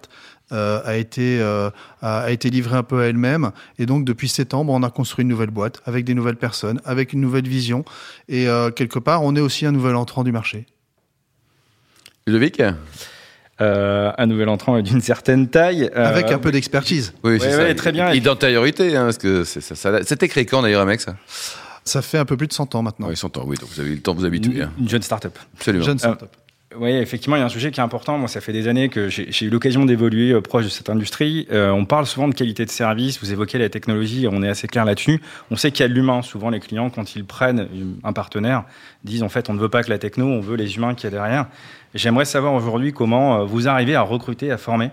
euh, 0.52 0.80
a 0.84 0.96
été 0.96 1.40
euh, 1.40 1.70
a, 2.02 2.20
a 2.20 2.30
été 2.30 2.50
livrée 2.50 2.76
un 2.76 2.82
peu 2.82 3.00
à 3.00 3.04
elle-même. 3.06 3.50
Et 3.78 3.86
donc, 3.86 4.04
depuis 4.04 4.28
septembre, 4.28 4.72
on 4.72 4.82
a 4.82 4.90
construit 4.90 5.22
une 5.22 5.28
nouvelle 5.28 5.50
boîte 5.50 5.80
avec 5.86 6.04
des 6.04 6.14
nouvelles 6.14 6.36
personnes, 6.36 6.80
avec 6.84 7.12
une 7.12 7.20
nouvelle 7.20 7.48
vision. 7.48 7.84
Et 8.28 8.46
euh, 8.48 8.70
quelque 8.70 8.98
part, 8.98 9.22
on 9.22 9.36
est 9.36 9.40
aussi 9.40 9.66
un 9.66 9.72
nouvel 9.72 9.96
entrant 9.96 10.22
du 10.24 10.32
marché. 10.32 10.66
Ludovic? 12.26 12.62
Euh, 13.60 14.10
un 14.18 14.26
nouvel 14.26 14.48
entrant 14.48 14.80
d'une 14.80 15.00
certaine 15.00 15.48
taille. 15.48 15.90
euh, 15.94 16.06
Avec 16.08 16.30
un 16.32 16.38
peu 16.38 16.50
d'expertise. 16.50 17.12
Oui, 17.22 17.38
c'est 17.38 17.46
Ouais, 17.46 17.52
ça. 17.52 17.58
ouais, 17.58 17.74
très 17.74 17.92
bien. 17.92 18.10
Et 18.10 18.20
d'antériorité, 18.20 18.96
hein, 18.96 19.04
parce 19.04 19.18
que 19.18 19.44
c'est 19.44 19.60
ça, 19.60 19.74
ça- 19.76 20.02
C'était 20.04 20.26
créé 20.28 20.44
quand 20.46 20.62
d'ailleurs, 20.62 20.80
Amex? 20.82 21.04
Ça 21.04 21.14
Ça 21.84 22.02
fait 22.02 22.18
un 22.18 22.24
peu 22.24 22.36
plus 22.36 22.46
de 22.48 22.52
100 22.52 22.74
ans 22.74 22.82
maintenant. 22.82 23.08
Oui, 23.08 23.16
100 23.16 23.36
ans, 23.36 23.44
oui, 23.46 23.56
donc 23.58 23.68
vous 23.68 23.78
avez 23.80 23.90
eu 23.90 23.94
le 23.96 24.00
temps 24.00 24.14
de 24.14 24.20
vous 24.20 24.24
habituer. 24.24 24.62
hein. 24.62 24.70
une, 24.78 24.84
une 24.84 24.88
jeune 24.90 25.02
start-up. 25.02 25.38
Absolument. 25.56 25.84
Jeune 25.84 25.98
start-up. 25.98 26.30
Oui, 26.76 26.90
effectivement, 26.90 27.36
il 27.36 27.38
y 27.38 27.42
a 27.42 27.46
un 27.46 27.50
sujet 27.50 27.70
qui 27.70 27.78
est 27.78 27.82
important. 27.82 28.18
Moi, 28.18 28.26
ça 28.26 28.40
fait 28.40 28.52
des 28.52 28.66
années 28.66 28.88
que 28.88 29.08
j'ai 29.08 29.46
eu 29.46 29.50
l'occasion 29.50 29.84
d'évoluer 29.84 30.32
euh, 30.32 30.40
proche 30.40 30.64
de 30.64 30.68
cette 30.68 30.90
industrie. 30.90 31.46
Euh, 31.52 31.70
on 31.70 31.84
parle 31.84 32.04
souvent 32.04 32.26
de 32.26 32.34
qualité 32.34 32.64
de 32.64 32.70
service. 32.70 33.20
Vous 33.20 33.30
évoquez 33.30 33.58
la 33.58 33.68
technologie. 33.68 34.26
On 34.28 34.42
est 34.42 34.48
assez 34.48 34.66
clair 34.66 34.84
là-dessus. 34.84 35.20
On 35.52 35.56
sait 35.56 35.70
qu'il 35.70 35.86
y 35.86 35.88
a 35.88 35.92
l'humain. 35.92 36.22
Souvent, 36.22 36.50
les 36.50 36.58
clients, 36.58 36.90
quand 36.90 37.14
ils 37.14 37.24
prennent 37.24 37.68
un 38.02 38.12
partenaire, 38.12 38.64
disent 39.04 39.22
en 39.22 39.28
fait, 39.28 39.48
on 39.50 39.54
ne 39.54 39.60
veut 39.60 39.68
pas 39.68 39.84
que 39.84 39.90
la 39.90 39.98
techno, 39.98 40.26
on 40.26 40.40
veut 40.40 40.56
les 40.56 40.74
humains 40.74 40.94
qu'il 40.94 41.04
y 41.04 41.06
a 41.08 41.10
derrière. 41.10 41.46
J'aimerais 41.94 42.24
savoir 42.24 42.54
aujourd'hui 42.54 42.92
comment 42.92 43.40
euh, 43.40 43.44
vous 43.44 43.68
arrivez 43.68 43.94
à 43.94 44.02
recruter, 44.02 44.50
à 44.50 44.56
former 44.56 44.90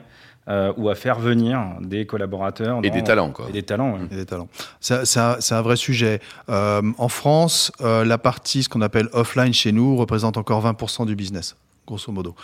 euh, 0.47 0.73
ou 0.77 0.89
à 0.89 0.95
faire 0.95 1.19
venir 1.19 1.59
des 1.81 2.05
collaborateurs 2.05 2.79
Et 2.83 2.89
des 2.89 3.03
talents, 3.03 3.31
quoi. 3.31 3.47
Et 3.49 3.51
des 3.51 3.63
talents. 3.63 3.93
ouais. 3.93 4.07
et 4.11 4.15
des 4.15 4.25
talents. 4.25 4.47
C'est 4.79 5.51
un 5.53 5.61
vrai 5.61 5.75
sujet. 5.75 6.19
Euh, 6.49 6.81
en 6.97 7.07
France, 7.09 7.71
euh, 7.81 8.03
la 8.03 8.17
partie, 8.17 8.63
ce 8.63 8.69
qu'on 8.69 8.81
appelle 8.81 9.07
offline 9.13 9.53
chez 9.53 9.71
nous, 9.71 9.95
représente 9.95 10.37
encore 10.37 10.65
20% 10.65 11.05
du 11.05 11.15
business, 11.15 11.55
grosso 11.85 12.11
modo. 12.11 12.35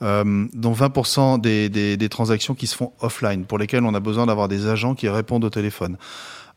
Euh, 0.00 0.46
dont 0.54 0.72
20% 0.72 1.40
des, 1.40 1.68
des, 1.68 1.96
des 1.96 2.08
transactions 2.08 2.54
qui 2.54 2.66
se 2.66 2.74
font 2.74 2.92
offline, 3.00 3.44
pour 3.44 3.58
lesquelles 3.58 3.84
on 3.84 3.94
a 3.94 4.00
besoin 4.00 4.26
d'avoir 4.26 4.48
des 4.48 4.66
agents 4.66 4.94
qui 4.94 5.08
répondent 5.08 5.44
au 5.44 5.50
téléphone. 5.50 5.96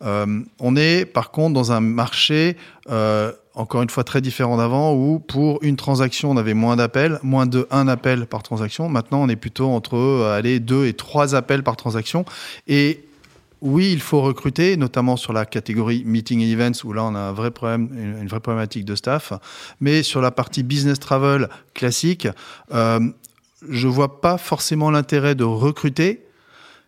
Euh, 0.03 0.41
on 0.59 0.75
est 0.75 1.05
par 1.05 1.31
contre 1.31 1.53
dans 1.53 1.71
un 1.71 1.79
marché, 1.79 2.57
euh, 2.89 3.31
encore 3.55 3.81
une 3.81 3.89
fois, 3.89 4.03
très 4.03 4.21
différent 4.21 4.57
d'avant, 4.57 4.93
où 4.93 5.19
pour 5.19 5.59
une 5.63 5.77
transaction, 5.77 6.29
on 6.31 6.37
avait 6.37 6.53
moins 6.53 6.75
d'appels, 6.75 7.19
moins 7.23 7.45
de 7.45 7.67
un 7.71 7.87
appel 7.87 8.27
par 8.27 8.43
transaction. 8.43 8.89
Maintenant, 8.89 9.23
on 9.23 9.29
est 9.29 9.37
plutôt 9.37 9.69
entre 9.69 9.95
euh, 9.95 10.37
allez, 10.37 10.59
deux 10.59 10.85
et 10.85 10.93
trois 10.93 11.35
appels 11.35 11.63
par 11.63 11.77
transaction. 11.77 12.25
Et 12.67 13.05
oui, 13.61 13.91
il 13.93 14.01
faut 14.01 14.21
recruter, 14.21 14.75
notamment 14.75 15.15
sur 15.15 15.31
la 15.31 15.45
catégorie 15.45 16.03
meeting 16.05 16.41
and 16.41 16.51
events, 16.51 16.83
où 16.83 16.91
là, 16.91 17.03
on 17.05 17.15
a 17.15 17.19
un 17.19 17.31
vrai 17.31 17.49
problème, 17.49 17.89
une, 17.97 18.27
vraie 18.27 18.41
problématique 18.41 18.83
de 18.83 18.95
staff. 18.95 19.31
Mais 19.79 20.03
sur 20.03 20.21
la 20.21 20.31
partie 20.31 20.61
business 20.61 20.99
travel 20.99 21.47
classique, 21.73 22.27
euh, 22.73 22.99
je 23.69 23.87
vois 23.87 24.19
pas 24.19 24.37
forcément 24.37 24.91
l'intérêt 24.91 25.33
de 25.33 25.45
recruter 25.45 26.24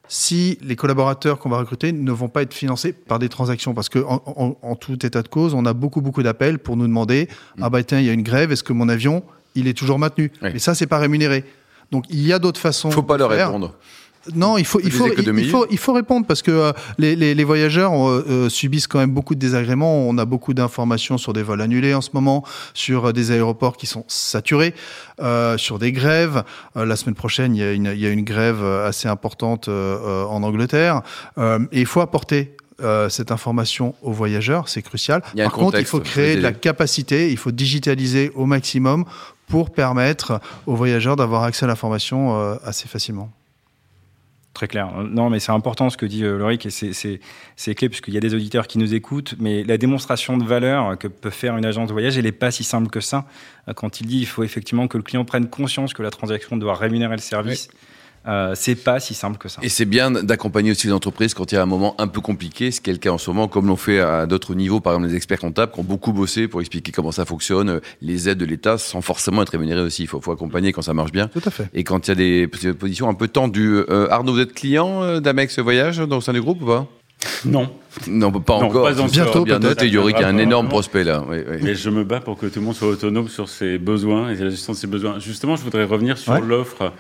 si 0.07 0.57
les 0.62 0.75
collaborateurs 0.75 1.39
qu'on 1.39 1.50
va 1.50 1.57
recruter 1.57 1.92
ne 1.92 2.12
vont 2.12 2.30
pas 2.30 2.42
être 2.44 2.54
financés 2.54 2.94
par 2.94 3.19
des 3.19 3.30
transactions. 3.30 3.74
Parce 3.74 3.89
que 3.89 4.00
en, 4.00 4.21
en- 4.25 4.57
en 4.62 4.75
tout 4.75 5.06
état 5.06 5.21
de 5.21 5.27
cause, 5.27 5.54
on 5.54 5.65
a 5.65 5.74
beaucoup, 5.74 6.01
beaucoup 6.01 6.24
d'appels 6.24 6.59
pour 6.59 6.77
nous 6.77 6.88
demander 6.88 7.27
Ah 7.62 7.69
bah 7.69 7.83
tiens, 7.83 8.00
il 8.00 8.06
y 8.06 8.09
a 8.09 8.13
une 8.13 8.24
grève, 8.24 8.51
est-ce 8.51 8.63
que 8.63 8.74
mon 8.74 8.89
avion, 8.89 9.24
il 9.56 9.68
est 9.68 9.77
toujours 9.77 10.00
maintenu? 10.00 10.31
Oui. 10.42 10.50
Et 10.56 10.59
ça, 10.59 10.75
c'est 10.75 10.88
pas 10.88 10.98
rémunéré. 11.00 11.44
Donc 11.92 12.06
il 12.09 12.25
y 12.25 12.33
a 12.33 12.39
d'autres 12.39 12.59
façons. 12.59 12.92
Faut 12.92 13.04
pas 13.04 13.15
de 13.15 13.19
leur 13.19 13.31
faire. 13.33 13.48
répondre. 13.48 13.74
Non, 14.36 14.58
il 14.58 14.66
faut, 14.66 14.80
il 14.80 14.92
faut, 14.92 15.08
il, 15.08 15.50
faut, 15.50 15.66
il 15.70 15.78
faut 15.78 15.94
répondre 15.94 16.26
parce 16.26 16.42
que 16.42 16.52
euh, 16.52 16.72
les, 16.98 17.16
les, 17.16 17.34
les 17.36 17.44
voyageurs 17.44 17.94
euh, 17.94 18.26
euh, 18.30 18.50
subissent 18.50 18.88
quand 18.88 19.00
même 19.00 19.12
beaucoup 19.12 19.36
de 19.36 19.40
désagréments. 19.40 20.08
On 20.08 20.18
a 20.18 20.26
beaucoup 20.26 20.54
d'informations 20.54 21.18
sur 21.18 21.34
des 21.34 21.44
vols 21.44 21.62
annulés 21.62 21.94
en 21.94 22.02
ce 22.02 22.10
moment, 22.14 22.44
sur 22.74 23.06
euh, 23.06 23.14
des 23.14 23.32
aéroports 23.32 23.78
qui 23.78 23.88
sont 23.88 24.04
saturés, 24.08 24.74
euh, 25.22 25.58
sur 25.58 25.80
des 25.80 25.92
grèves. 25.92 26.44
Euh, 26.76 26.86
la 26.86 26.96
semaine 26.96 27.16
prochaine, 27.16 27.56
il 27.56 27.60
y 27.60 27.64
a 27.64 27.72
une, 27.72 27.92
il 27.94 28.00
y 28.00 28.06
a 28.06 28.10
une 28.10 28.24
grève 28.24 28.64
assez 28.64 29.08
importante 29.08 29.68
en 29.68 30.44
Angleterre. 30.44 31.02
Euh, 31.38 31.60
et 31.72 31.80
il 31.80 31.86
faut 31.86 32.02
apporter 32.02 32.56
euh, 32.82 33.10
cette 33.10 33.32
information 33.32 33.96
aux 34.02 34.12
voyageurs, 34.12 34.70
c'est 34.70 34.82
crucial. 34.82 35.22
Par 35.36 35.52
contre, 35.52 35.80
il 35.80 35.86
faut 35.86 36.00
créer 36.00 36.36
de 36.36 36.42
la 36.42 36.52
capacité, 36.52 37.32
il 37.32 37.38
faut 37.38 37.52
digitaliser 37.52 38.31
au 38.36 38.46
maximum 38.46 39.06
pour 39.48 39.72
permettre 39.72 40.40
aux 40.66 40.76
voyageurs 40.76 41.16
d'avoir 41.16 41.44
accès 41.44 41.66
à 41.66 41.68
l'information 41.68 42.38
euh, 42.40 42.56
assez 42.66 42.88
facilement. 42.88 43.31
Très 44.57 44.68
clair. 44.68 44.92
Non, 44.92 45.30
mais 45.30 45.40
c'est 45.40 45.52
important 45.52 45.92
ce 45.92 45.97
que 45.97 46.07
dit 46.07 46.23
euh, 46.23 46.40
Loïc 46.40 46.66
et 46.66 46.71
c'est- 46.71 47.76
clé 47.76 47.90
puisqu'il 47.90 48.16
y 48.16 48.18
a 48.18 48.19
des 48.19 48.33
auditeurs 48.33 48.66
qui 48.66 48.80
nous 48.80 48.95
écoutent. 48.95 49.35
Mais 49.37 49.64
la 49.64 49.78
démonstration 49.78 50.35
de 50.35 50.44
valeur 50.44 50.97
que 50.97 51.07
peut 51.07 51.30
faire 51.30 51.56
une 51.57 51.66
agence 51.66 51.90
de 51.90 51.94
voyage, 51.94 52.18
elle 52.18 52.23
n'est 52.26 52.31
pas 52.31 52.49
si 52.49 52.64
simple 52.64 52.90
que 52.90 52.99
ça. 52.99 53.26
Quand 53.76 54.02
il 54.02 54.07
dit 54.07 54.18
il 54.18 54.26
faut 54.26 54.42
effectivement 54.42 54.87
que 54.87 54.97
le 54.97 55.04
client 55.04 55.26
prenne 55.26 55.47
conscience 55.47 55.94
que 55.94 56.02
la 56.02 56.09
transaction 56.09 56.57
doit 56.57 56.73
rémunérer 56.73 57.16
le 57.16 57.21
service, 57.21 57.68
euh, 58.28 58.54
c'est 58.56 58.76
pas 58.76 59.00
si 59.00 59.14
simple 59.14 59.38
que 59.38 59.48
ça. 59.50 59.60
Et 59.64 59.69
c'est 59.69 59.86
bien 59.86 60.12
d'accompagner 60.12 60.72
aussi 60.72 60.88
les 60.88 60.94
entreprises 60.94 61.34
quand 61.34 61.52
il 61.52 61.56
y 61.56 61.57
a 61.57 61.62
un 61.62 61.66
moment 61.68 61.96
un 62.00 62.07
peu 62.07 62.22
compliqué, 62.22 62.72
ce 62.72 62.81
qui 62.81 62.90
est 62.90 62.94
le 62.94 63.00
cas 63.00 63.12
en 63.12 63.18
ce 63.18 63.30
moment, 63.30 63.48
comme 63.48 63.68
l'ont 63.68 63.76
fait 63.78 64.00
à 64.00 64.26
d'autres 64.26 64.54
niveaux, 64.56 64.80
par 64.80 64.94
exemple 64.94 65.10
les 65.10 65.16
experts 65.16 65.40
comptables 65.40 65.72
qui 65.72 65.80
ont 65.80 65.84
beaucoup 65.84 66.12
bossé 66.14 66.48
pour 66.48 66.60
expliquer 66.60 66.92
comment 66.92 67.12
ça 67.12 67.26
fonctionne, 67.26 67.80
les 68.02 68.28
aides 68.30 68.38
de 68.38 68.46
l'État, 68.46 68.78
sans 68.78 69.02
forcément 69.02 69.42
être 69.42 69.50
rémunérés 69.50 69.81
aussi. 69.81 70.04
Il 70.04 70.07
faut, 70.07 70.19
faut 70.22 70.31
accompagner 70.31 70.72
quand 70.74 70.81
ça 70.81 70.94
marche 70.94 71.12
bien. 71.12 71.28
Tout 71.28 71.42
à 71.46 71.52
fait. 71.52 71.69
Et 71.74 71.84
quand 71.84 72.07
il 72.07 72.10
y 72.10 72.12
a 72.12 72.16
des 72.16 72.48
positions 72.74 73.10
un 73.10 73.14
peu 73.14 73.28
tendues. 73.28 73.78
Euh, 73.90 74.07
Arnaud, 74.10 74.34
vous 74.34 74.40
êtes 74.40 74.54
client 74.54 75.04
euh, 75.04 75.19
d'Amex 75.19 75.60
Voyage 75.60 75.98
dans 76.00 76.16
le 76.16 76.22
sein 76.22 76.34
du 76.34 76.42
groupe 76.42 76.62
ou 76.62 76.66
pas? 76.66 76.88
Non, 77.46 77.69
Non, 78.07 78.31
pas 78.31 78.60
Non, 78.60 78.66
encore. 78.68 78.84
pas 78.84 78.94
encore. 78.94 79.07
Bientôt, 79.10 79.44
bien 79.44 79.57
noté, 79.60 79.88
Yorick, 79.90 80.18
il 80.19 80.22
y 80.22 80.26
a 80.26 80.28
un 80.28 80.38
énorme 80.38 80.68
prospect 80.69 81.04
là. 81.04 81.24
Oui, 81.28 81.38
oui. 81.50 81.57
mais 81.64 81.74
je 81.74 81.90
me 81.90 82.04
bats 82.04 82.19
pour 82.19 82.38
que 82.38 82.46
tout 82.46 82.60
le 82.60 82.66
monde 82.66 82.76
soit 82.76 82.90
autonome 82.90 83.28
sur 83.28 83.50
ses 83.50 83.80
besoins 83.80 84.30
et 84.30 84.36
la 84.36 84.50
gestion 84.52 84.74
de 84.74 84.78
ses 84.78 84.86
besoins. 84.86 85.18
Justement, 85.19 85.56
je 85.56 85.64
voudrais 85.64 85.84
revenir 85.86 86.18
sur 86.18 86.34
Ouais. 86.34 86.42
l'offre. 86.42 86.94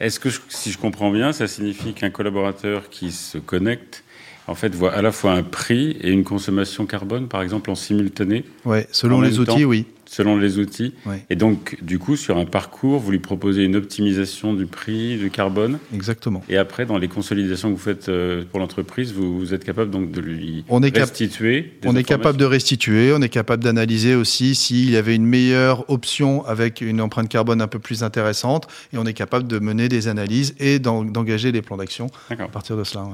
Est-ce 0.00 0.20
que, 0.20 0.28
si 0.48 0.70
je 0.70 0.78
comprends 0.78 1.10
bien, 1.10 1.32
ça 1.32 1.48
signifie 1.48 1.92
qu'un 1.92 2.10
collaborateur 2.10 2.88
qui 2.88 3.10
se 3.10 3.38
connecte 3.38 4.04
en 4.48 4.54
fait, 4.54 4.74
voit 4.74 4.92
à 4.94 5.02
la 5.02 5.12
fois 5.12 5.32
un 5.32 5.42
prix 5.42 5.90
et 6.00 6.10
une 6.10 6.24
consommation 6.24 6.86
carbone, 6.86 7.28
par 7.28 7.42
exemple, 7.42 7.70
en 7.70 7.74
simultané. 7.74 8.44
Oui, 8.64 8.78
selon 8.90 9.20
les 9.20 9.38
outils, 9.38 9.64
oui. 9.64 9.84
selon 10.06 10.36
les 10.38 10.58
outils. 10.58 10.94
Et 11.28 11.36
donc, 11.36 11.76
du 11.82 11.98
coup, 11.98 12.16
sur 12.16 12.38
un 12.38 12.46
parcours, 12.46 12.98
vous 12.98 13.10
lui 13.10 13.18
proposez 13.18 13.64
une 13.64 13.76
optimisation 13.76 14.54
du 14.54 14.64
prix 14.66 15.16
du 15.18 15.30
carbone. 15.30 15.78
Exactement. 15.94 16.42
Et 16.48 16.56
après, 16.56 16.86
dans 16.86 16.96
les 16.98 17.08
consolidations 17.08 17.68
que 17.70 17.74
vous 17.76 17.82
faites 17.82 18.08
euh, 18.08 18.42
pour 18.50 18.58
l'entreprise, 18.58 19.12
vous, 19.12 19.38
vous 19.38 19.52
êtes 19.54 19.64
capable 19.64 19.90
donc 19.90 20.10
de 20.10 20.20
lui 20.22 20.64
On 20.70 20.82
est 20.82 20.96
restituer. 20.96 21.74
des 21.82 21.88
On 21.88 21.94
est 21.94 22.02
capable 22.04 22.38
de 22.38 22.44
restituer, 22.46 23.12
on 23.12 23.20
est 23.20 23.28
capable 23.28 23.62
d'analyser 23.62 24.14
aussi 24.14 24.54
s'il 24.54 24.90
y 24.90 24.96
avait 24.96 25.14
une 25.14 25.26
meilleure 25.26 25.88
option 25.90 26.44
avec 26.46 26.80
une 26.80 27.00
empreinte 27.02 27.28
carbone 27.28 27.60
un 27.60 27.68
peu 27.68 27.78
plus 27.78 28.02
intéressante, 28.02 28.66
et 28.94 28.98
on 28.98 29.04
est 29.04 29.12
capable 29.12 29.46
de 29.46 29.58
mener 29.58 29.88
des 29.90 30.08
analyses 30.08 30.54
et 30.58 30.78
d'en- 30.78 31.04
d'engager 31.04 31.52
des 31.52 31.60
plans 31.60 31.76
d'action 31.76 32.06
à 32.30 32.48
partir 32.48 32.76
de 32.78 32.84
cela. 32.84 33.04
ouais. 33.04 33.10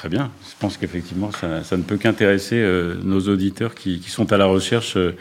Très 0.00 0.08
bien. 0.08 0.30
Je 0.48 0.54
pense 0.58 0.78
qu'effectivement, 0.78 1.30
ça, 1.30 1.62
ça 1.62 1.76
ne 1.76 1.82
peut 1.82 1.98
qu'intéresser 1.98 2.54
euh, 2.56 2.94
nos 3.04 3.20
auditeurs 3.28 3.74
qui, 3.74 4.00
qui 4.00 4.08
sont 4.08 4.32
à 4.32 4.38
la 4.38 4.46
recherche 4.46 4.96
euh, 4.96 5.14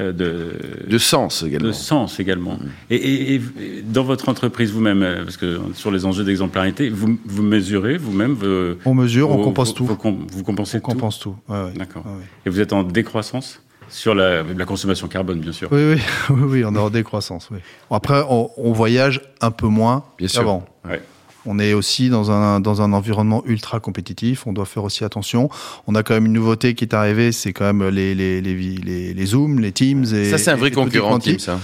euh, 0.00 0.10
de, 0.10 0.50
De 0.90 0.98
sens 0.98 1.44
également. 1.44 1.68
de 1.68 1.72
sens 1.72 2.18
également. 2.18 2.58
Et, 2.90 2.96
et- 2.96 3.34
et 3.36 3.40
dans 3.84 4.02
votre 4.02 4.28
entreprise 4.28 4.72
vous-même, 4.72 5.22
parce 5.22 5.36
que 5.36 5.60
sur 5.74 5.92
les 5.92 6.04
enjeux 6.06 6.24
d'exemplarité, 6.24 6.88
vous, 6.90 7.16
vous 7.24 7.42
mesurez 7.44 7.98
vous-même 7.98 8.36
On 8.84 8.94
mesure, 8.94 9.30
on 9.30 9.40
compense 9.44 9.68
vos- 9.68 9.74
tout. 9.74 9.86
vos 9.86 9.96
vous 10.28 10.42
compensez 10.42 10.78
On 10.78 10.80
tout 10.80 10.86
compense 10.90 11.20
tout. 11.20 11.36
ouais, 11.48 11.62
ouais. 11.62 11.72
D'accord. 11.76 12.04
Ouais, 12.04 12.12
ouais. 12.14 12.24
Et 12.46 12.50
vous 12.50 12.58
êtes 12.60 12.72
en 12.72 12.82
décroissance 12.82 13.62
sur 13.88 14.16
la, 14.16 14.42
la 14.42 14.64
consommation 14.64 15.06
carbone, 15.06 15.38
bien 15.38 15.52
sûr. 15.52 15.68
Oui, 15.70 15.92
oui, 15.94 16.00
oui, 16.30 16.42
oui, 16.48 16.64
on 16.64 16.74
est 16.74 16.78
en 16.80 16.90
décroissance. 16.90 17.46
Oui. 17.52 17.58
Bon, 17.90 17.94
Après, 17.94 18.22
on, 18.28 18.50
on 18.56 18.72
voyage 18.72 19.20
un 19.40 19.52
peu 19.52 19.68
moins 19.68 20.02
Bien 20.18 20.26
sûr. 20.26 20.40
qu'avant. 20.40 20.64
Ouais. 20.84 21.00
On 21.46 21.58
est 21.58 21.72
aussi 21.74 22.08
dans 22.08 22.30
un, 22.30 22.60
dans 22.60 22.82
un 22.82 22.92
environnement 22.92 23.42
ultra 23.46 23.80
compétitif. 23.80 24.46
On 24.46 24.52
doit 24.52 24.66
faire 24.66 24.84
aussi 24.84 25.04
attention. 25.04 25.48
On 25.86 25.94
a 25.94 26.02
quand 26.02 26.14
même 26.14 26.26
une 26.26 26.32
nouveauté 26.32 26.74
qui 26.74 26.84
est 26.84 26.94
arrivée, 26.94 27.32
c'est 27.32 27.52
quand 27.52 27.64
même 27.72 27.88
les, 27.88 28.14
les, 28.14 28.40
les, 28.40 28.54
les, 28.54 29.14
les 29.14 29.26
Zooms, 29.26 29.60
les 29.60 29.72
Teams. 29.72 30.04
Et, 30.14 30.30
Ça, 30.30 30.38
c'est 30.38 30.50
un 30.50 30.56
vrai 30.56 30.70
concurrent. 30.70 31.18
Teams. 31.18 31.38
ça. 31.38 31.58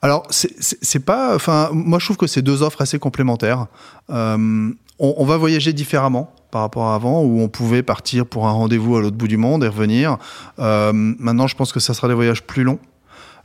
Alors, 0.00 0.26
c'est- 0.30 0.54
c'est 0.60 0.78
c'est 0.80 1.00
pas. 1.04 1.34
Enfin, 1.34 1.70
moi, 1.72 1.98
je 1.98 2.04
trouve 2.06 2.16
que 2.16 2.26
c'est 2.28 2.42
deux 2.42 2.62
offres 2.62 2.80
assez 2.82 2.98
complémentaires. 2.98 3.66
Euh, 4.10 4.70
on, 5.00 5.14
on 5.16 5.24
va 5.24 5.36
voyager 5.36 5.72
différemment 5.72 6.32
par 6.50 6.62
rapport 6.62 6.86
à 6.86 6.94
avant, 6.94 7.22
où 7.22 7.40
on 7.40 7.48
pouvait 7.48 7.82
partir 7.82 8.24
pour 8.24 8.46
un 8.46 8.52
rendez-vous 8.52 8.96
à 8.96 9.00
l'autre 9.00 9.16
bout 9.16 9.28
du 9.28 9.36
monde 9.36 9.64
et 9.64 9.68
revenir. 9.68 10.16
Euh, 10.58 10.92
maintenant, 10.94 11.46
je 11.46 11.56
pense 11.56 11.72
que 11.72 11.80
ça 11.80 11.94
sera 11.94 12.08
des 12.08 12.14
voyages 12.14 12.42
plus 12.42 12.62
longs. 12.64 12.78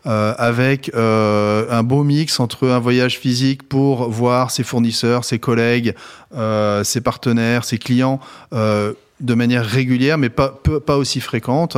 Euh, 0.05 0.33
avec 0.37 0.91
euh, 0.95 1.65
un 1.69 1.81
beau 1.81 2.03
mix 2.03 2.39
entre 2.41 2.67
un 2.67 2.79
voyage 2.79 3.17
physique 3.17 3.63
pour 3.63 4.09
voir 4.09 4.51
ses 4.51 4.63
fournisseurs, 4.63 5.23
ses 5.23 5.39
collègues, 5.39 5.95
euh, 6.35 6.83
ses 6.83 6.99
partenaires, 6.99 7.63
ses 7.63 7.77
clients 7.77 8.19
de 9.23 9.33
manière 9.33 9.65
régulière, 9.65 10.17
mais 10.17 10.29
pas, 10.29 10.49
peu- 10.63 10.79
pas 10.79 10.97
aussi 10.97 11.19
fréquente. 11.21 11.77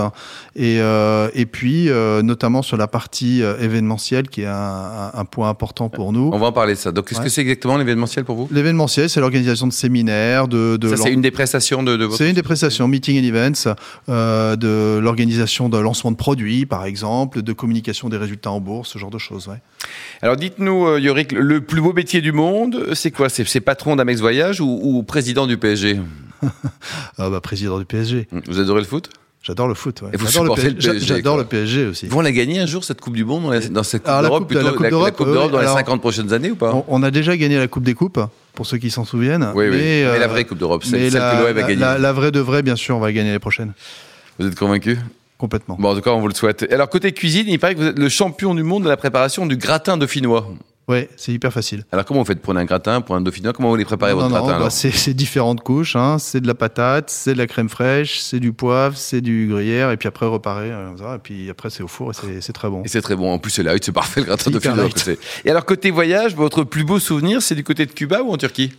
Et, 0.55 0.79
euh, 0.79 1.29
et 1.33 1.45
puis, 1.45 1.89
euh, 1.89 2.21
notamment 2.21 2.61
sur 2.61 2.75
la 2.75 2.87
partie 2.87 3.41
euh, 3.43 3.57
événementielle, 3.59 4.27
qui 4.29 4.41
est 4.41 4.47
un, 4.47 5.25
point 5.31 5.47
important 5.49 5.89
pour 5.89 6.11
nous. 6.13 6.29
On 6.33 6.37
va 6.39 6.47
en 6.47 6.51
parler 6.51 6.73
de 6.73 6.79
ça. 6.79 6.91
Donc, 6.91 7.07
qu'est-ce 7.07 7.19
Ouais. 7.19 7.25
que 7.25 7.31
c'est 7.31 7.41
exactement 7.41 7.77
l'événementiel 7.77 8.25
pour 8.25 8.35
vous? 8.35 8.47
L'événementiel, 8.51 9.09
c'est 9.09 9.19
l'organisation 9.19 9.67
de 9.67 9.73
séminaires, 9.73 10.47
de, 10.47 10.77
de 10.77 10.89
Ça, 10.89 10.97
c'est 10.97 11.13
une 11.13 11.21
des 11.21 11.31
prestations 11.31 11.81
de, 11.83 11.95
de 11.97 12.05
votre. 12.05 12.17
c'est 12.17 12.29
une 12.29 12.35
des 12.35 12.43
prestations, 12.43 12.87
meeting 12.87 13.19
and 13.19 13.27
events, 13.27 13.75
de 14.07 14.97
l'organisation 14.99 15.69
de 15.69 15.77
lancement 15.77 16.11
de 16.11 16.17
produits, 16.17 16.65
par 16.65 16.85
exemple, 16.85 17.41
de 17.41 17.53
communication 17.53 18.09
des 18.09 18.17
résultats 18.17 18.51
en 18.51 18.59
bourse, 18.59 18.89
ce 18.91 18.97
genre 18.99 19.11
de 19.11 19.17
choses. 19.17 19.47
Ouais. 19.47 19.61
Alors, 20.21 20.35
dites-nous, 20.35 20.97
Yorick, 20.97 21.31
le 21.31 21.61
plus 21.61 21.81
beau 21.81 21.93
métier 21.93 22.21
du 22.21 22.31
monde, 22.31 22.89
c'est 22.93 23.11
quoi? 23.11 23.29
C'est 23.29 23.45
c'est 23.47 23.61
patron 23.61 23.95
d'Amex 23.95 24.19
Voyage 24.21 24.61
ou, 24.61 24.79
ou 24.83 25.03
président 25.03 25.45
du 25.47 25.57
PSG 25.57 25.99
Ah 27.17 27.29
bah, 27.29 27.34
président 27.41 27.79
du 27.79 27.85
PSG. 27.85 28.27
Vous 28.47 28.59
adorez 28.59 28.81
le 28.81 28.87
foot? 28.87 29.09
J'adore 29.43 29.67
le 29.67 29.75
foot. 29.75 30.01
ouais. 30.01 30.09
J'adore 30.13 30.55
le 30.55 30.63
le 31.37 31.43
le 31.43 31.43
PSG 31.47 31.85
aussi. 31.85 32.07
Vont 32.07 32.21
la 32.21 32.31
gagner 32.31 32.59
un 32.59 32.65
jour, 32.65 32.83
cette 32.83 32.99
Coupe 32.99 33.13
du 33.15 33.23
Monde, 33.25 33.53
dans, 33.69 33.83
cette 33.83 34.01
Coupe 34.01 34.11
la 34.11 34.21
d'Europe, 34.23 34.51
la 34.51 34.71
Coupe 34.71 34.79
la, 34.81 34.89
d'Europe, 34.89 35.15
Coupe 35.15 35.27
d'Europe 35.27 35.45
oui, 35.45 35.51
dans 35.51 35.59
les 35.59 35.65
alors- 35.65 35.77
50 35.77 36.01
prochaines 36.01 36.33
années 36.33 36.49
ou 36.49 36.55
pas? 36.55 36.73
On, 36.73 36.83
on 36.87 37.03
a 37.03 37.11
déjà 37.11 37.37
gagné 37.37 37.59
la 37.59 37.67
Coupe 37.67 37.83
des 37.83 37.93
Coupes, 37.93 38.19
pour 38.55 38.65
ceux 38.65 38.79
qui 38.79 38.89
s'en 38.89 39.05
souviennent. 39.05 39.47
Oui, 39.53 39.65
oui. 39.69 39.77
mais, 39.77 40.03
Mais 40.11 40.17
la 40.19 40.25
euh, 40.25 40.27
vraie 40.29 40.45
Coupe 40.45 40.57
d'Europe, 40.57 40.83
celle, 40.83 41.11
que 41.11 41.15
l'OM 41.15 41.21
a 41.23 41.53
la- 41.53 41.61
gagnée. 41.61 41.75
la- 41.75 41.99
la 41.99 42.11
vraie 42.11 42.31
de 42.31 42.39
vraie, 42.39 42.63
bien 42.63 42.75
sûr, 42.75 42.97
on 42.97 42.99
va 42.99 43.11
gagner 43.13 43.33
les 43.33 43.37
prochaines. 43.39 43.73
Vous 44.39 44.47
êtes 44.47 44.55
convaincu 44.55 44.97
Complètement. 45.37 45.75
Bon, 45.79 45.89
en 45.91 45.95
tout 45.95 46.01
cas, 46.01 46.11
on 46.11 46.21
vous 46.21 46.27
le 46.29 46.33
souhaite. 46.33 46.65
Alors, 46.71 46.89
côté 46.89 47.11
cuisine, 47.11 47.45
il 47.47 47.59
paraît 47.59 47.75
que 47.75 47.81
vous 47.81 47.87
êtes 47.87 47.99
le 47.99 48.09
champion 48.09 48.55
du 48.55 48.63
monde 48.63 48.85
de 48.85 48.89
la 48.89 48.97
préparation 48.97 49.45
du 49.45 49.57
gratin 49.57 49.97
dauphinois. 49.97 50.47
Ouais, 50.87 51.09
c'est 51.17 51.31
hyper 51.31 51.51
facile. 51.51 51.83
Alors, 51.91 52.05
comment 52.05 52.19
vous 52.19 52.25
faites 52.27 52.41
pour 52.43 52.55
un 52.55 52.63
gratin, 52.63 53.01
pour 53.01 53.15
un 53.15 53.21
dauphinois 53.21 53.53
Comment 53.53 53.69
vous 53.69 53.75
les 53.75 53.85
préparez, 53.85 54.11
Non, 54.11 54.17
votre 54.19 54.29
non, 54.29 54.35
gratin 54.45 54.59
bah, 54.59 54.69
c'est 54.69 55.13
différentes 55.15 55.61
couches. 55.61 55.95
Hein. 55.95 56.19
C'est 56.19 56.41
de 56.41 56.47
la 56.47 56.53
patate, 56.53 57.09
c'est 57.09 57.33
de 57.33 57.39
la 57.39 57.47
crème 57.47 57.69
fraîche, 57.69 58.19
c'est 58.19 58.39
du 58.39 58.53
poivre, 58.53 58.95
c'est 58.95 59.21
du 59.21 59.47
gruyère, 59.49 59.89
et 59.89 59.97
puis 59.97 60.07
après 60.07 60.27
reparer. 60.27 60.71
euh, 60.71 61.15
et 61.15 61.19
puis 61.19 61.49
après 61.49 61.71
c'est 61.71 61.81
au 61.81 61.87
four 61.87 62.11
et 62.11 62.39
c'est- 62.39 62.53
très 62.53 62.69
bon. 62.69 62.83
Et 62.83 62.87
c'est 62.87 63.01
très 63.01 63.15
bon. 63.15 63.33
En 63.33 63.39
plus, 63.39 63.49
c'est 63.49 63.63
light, 63.63 63.83
c'est 63.83 63.91
parfait 63.91 64.19
le 64.21 64.27
gratin 64.27 64.51
dauphinois. 64.51 64.87
Et 65.43 65.49
alors, 65.49 65.65
côté 65.65 65.89
voyage, 65.89 66.35
votre 66.35 66.63
plus 66.63 66.83
beau 66.83 66.99
souvenir, 66.99 67.41
c'est 67.41 67.55
du 67.55 67.63
côté 67.63 67.87
de 67.87 67.91
Cuba 67.91 68.21
ou 68.21 68.31
en 68.31 68.37
Turquie? 68.37 68.71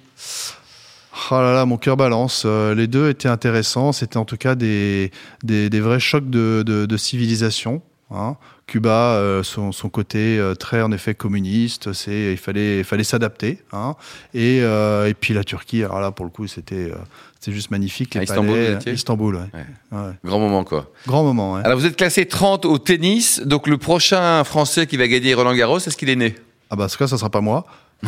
Oh 1.30 1.34
là 1.40 1.52
là, 1.54 1.64
mon 1.66 1.76
cœur 1.78 1.96
balance. 1.96 2.42
Euh, 2.46 2.74
les 2.74 2.86
deux 2.86 3.08
étaient 3.08 3.28
intéressants. 3.28 3.90
C'était 3.92 4.18
en 4.18 4.24
tout 4.26 4.36
cas 4.36 4.54
des, 4.54 5.10
des, 5.42 5.70
des 5.70 5.80
vrais 5.80 5.98
chocs 5.98 6.28
de, 6.30 6.62
de, 6.64 6.86
de 6.86 6.96
civilisation. 6.96 7.82
Hein. 8.10 8.36
Cuba, 8.66 9.14
euh, 9.14 9.42
son, 9.42 9.70
son 9.72 9.88
côté 9.88 10.38
euh, 10.38 10.54
très 10.54 10.82
en 10.82 10.90
effet 10.92 11.14
communiste, 11.14 11.92
c'est 11.92 12.32
il 12.32 12.36
fallait 12.36 12.78
il 12.78 12.84
fallait 12.84 13.04
s'adapter. 13.04 13.62
hein. 13.72 13.94
Et, 14.34 14.60
euh, 14.62 15.08
et 15.08 15.14
puis 15.14 15.34
la 15.34 15.44
Turquie, 15.44 15.84
alors 15.84 16.00
là 16.00 16.10
pour 16.10 16.24
le 16.24 16.30
coup 16.30 16.46
c'était 16.46 16.90
c'était 17.38 17.52
juste 17.52 17.70
magnifique. 17.70 18.14
Les 18.14 18.20
À 18.20 18.24
Istanbul, 18.24 18.54
palais, 18.54 18.72
étiez 18.72 18.92
Istanbul, 18.92 19.34
ouais. 19.36 19.40
Ouais. 19.54 19.98
Ouais. 19.98 20.12
Grand 20.24 20.40
moment, 20.40 20.64
quoi. 20.64 20.90
Grand 21.06 21.22
moment. 21.22 21.56
Alors, 21.56 21.78
vous 21.78 21.86
êtes 21.86 21.94
classé 21.96 22.26
30 22.26 22.64
au 22.64 22.78
tennis. 22.78 23.40
Donc, 23.44 23.68
le 23.68 23.76
prochain 23.78 24.42
Français 24.42 24.86
qui 24.88 24.96
va 24.96 25.06
gagner 25.06 25.34
Roland 25.34 25.54
Garros, 25.54 25.76
est-ce 25.78 25.96
qu'il 25.96 26.08
est 26.10 26.16
né? 26.16 26.34
Ah 26.70 26.74
bah 26.74 26.86
en 26.86 26.88
tout 26.88 26.96
cas 26.98 27.06
ça 27.06 27.16
sera 27.16 27.30
pas 27.30 27.40
moi. 27.40 27.64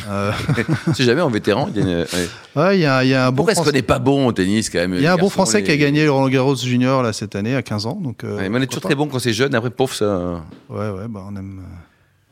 Euh, 0.08 0.32
Si 0.94 1.02
jamais 1.04 1.22
en 1.22 1.30
vétéran, 1.30 1.68
il 1.74 1.80
est 1.80 1.84
né. 1.84 2.04
ouais. 2.56 2.78
y 2.78 2.84
a, 2.86 3.04
y 3.04 3.14
a 3.14 3.26
un 3.26 3.30
bon 3.30 3.36
Pourquoi 3.36 3.52
est-ce 3.52 3.60
Français- 3.60 3.70
qu'on 3.70 3.76
n'est 3.76 3.82
pas 3.82 3.98
bon 3.98 4.26
au 4.26 4.32
tennis 4.32 4.68
quand 4.70 4.78
même 4.78 4.94
il 4.94 5.00
y 5.02 5.06
a 5.06 5.14
un 5.14 5.16
bon 5.16 5.30
Français 5.30 5.58
les- 5.58 5.64
qui 5.64 5.70
a 5.72 5.76
gagné 5.76 6.04
le 6.04 6.10
Roland 6.12 6.28
Garros 6.28 6.56
Junior 6.56 7.02
là 7.02 7.12
cette 7.12 7.34
année 7.34 7.54
à 7.56 7.62
15 7.62 7.86
ans. 7.86 7.98
Donc 8.00 8.22
euh, 8.24 8.36
Ouais, 8.36 8.48
mais 8.48 8.58
on 8.58 8.62
est 8.62 8.66
toujours 8.66 8.82
très 8.82 8.94
bon 8.94 9.06
quand 9.08 9.18
c'est 9.18 9.32
jeune. 9.32 9.54
Après, 9.54 9.70
pauvre, 9.70 9.94
ça. 9.94 10.42
Ouais 10.68 10.90
ouais, 10.90 11.08
bah 11.08 11.24
on 11.30 11.34
aime 11.36 11.60
euh, 11.62 11.74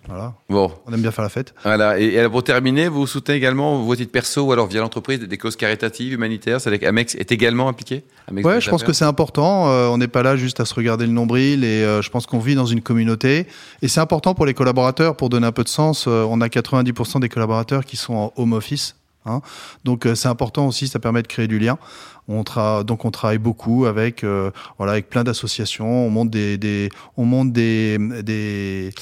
voilà, 0.09 0.35
Bon, 0.49 0.71
on 0.87 0.93
aime 0.93 1.01
bien 1.01 1.11
faire 1.11 1.25
la 1.25 1.29
fête. 1.29 1.55
voilà. 1.63 1.99
Et, 1.99 2.29
pour 2.29 2.45
terminer, 2.45 2.89
vous 2.89 3.07
soutenez 3.07 3.37
également, 3.37 3.83
vos 3.83 3.97
titres 3.97 4.13
perso 4.13 4.43
ou 4.43 4.53
alors 4.53 4.67
via 4.67 4.81
l'entreprise, 4.81 5.21
des 5.21 5.39
causes 5.39 5.57
caritatives, 5.57 6.13
humanitaires. 6.13 6.61
C'est-à-dire 6.61 6.81
qu'Amex 6.81 7.15
est 7.15 7.33
également 7.33 7.69
impliqué? 7.69 8.05
Amex 8.29 8.47
Ouais, 8.47 8.61
je 8.61 8.71
pense 8.71 8.83
que 8.83 8.93
c'est 8.93 9.05
important. 9.05 9.69
Euh, 9.69 9.89
on 9.89 9.99
n'est 9.99 10.09
pas 10.09 10.23
là 10.23 10.37
juste 10.37 10.61
à 10.61 10.65
se 10.65 10.75
regarder 10.75 11.07
le 11.07 11.13
nombril 11.13 11.65
et 11.65 11.83
euh, 11.83 12.03
je 12.03 12.11
pense 12.11 12.27
qu'on 12.27 12.39
vit 12.39 12.55
dans 12.55 12.67
une 12.67 12.83
communauté. 12.83 13.47
Et 13.83 13.89
c'est 13.89 14.01
important 14.01 14.35
pour 14.35 14.47
les 14.47 14.55
collaborateurs, 14.55 15.17
pour 15.17 15.29
donner 15.29 15.47
un 15.47 15.53
peu 15.53 15.65
de 15.65 15.69
sens. 15.69 16.07
Euh, 16.07 16.25
on 16.29 16.41
a 16.41 16.49
90% 16.49 17.21
des 17.21 17.29
collaborateurs 17.29 17.85
qui 17.85 17.97
sont 17.97 18.15
en 18.15 18.33
home 18.37 18.53
office. 18.53 18.97
Hein. 19.27 19.41
Donc 19.85 20.07
euh, 20.07 20.15
c'est 20.15 20.29
important 20.29 20.67
aussi, 20.67 20.89
ça 20.89 20.99
permet 20.99 21.23
de 21.23 21.29
créer 21.29 21.49
du 21.49 21.59
lien. 21.59 21.79
On 22.29 22.43
tra- 22.43 22.83
donc 22.85 23.05
on 23.05 23.11
travaille 23.11 23.39
beaucoup 23.39 23.87
avec 23.87 24.25
euh, 24.25 24.51
voilà 24.79 24.93
avec 24.93 25.09
plein 25.09 25.23
d'associations. 25.25 26.07
On 26.07 26.11
monte 26.11 26.31
des, 26.31 26.59
des 26.59 26.89
on 27.17 27.25
monte 27.25 27.53
des 27.53 27.99
des 28.23 28.93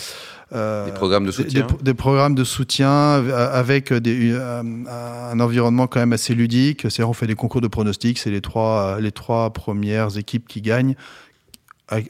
euh, 0.52 0.86
Des 0.86 0.92
programmes 0.92 1.24
de 1.26 1.30
soutien. 1.32 1.66
Des, 1.66 1.82
des 1.82 1.94
programmes 1.94 2.34
de 2.34 2.44
soutien 2.44 2.90
avec 3.32 3.92
des, 3.92 4.32
euh, 4.32 4.62
un 4.62 5.40
environnement 5.40 5.86
quand 5.86 6.00
même 6.00 6.12
assez 6.12 6.34
ludique. 6.34 6.82
C'est-à-dire, 6.82 7.08
on 7.08 7.14
fait 7.14 7.26
des 7.26 7.34
concours 7.34 7.60
de 7.62 7.66
pronostics. 7.66 8.18
C'est 8.18 8.30
les 8.30 8.40
trois, 8.42 9.00
les 9.00 9.10
trois 9.10 9.50
premières 9.52 10.16
équipes 10.18 10.46
qui 10.46 10.60
gagnent 10.60 10.94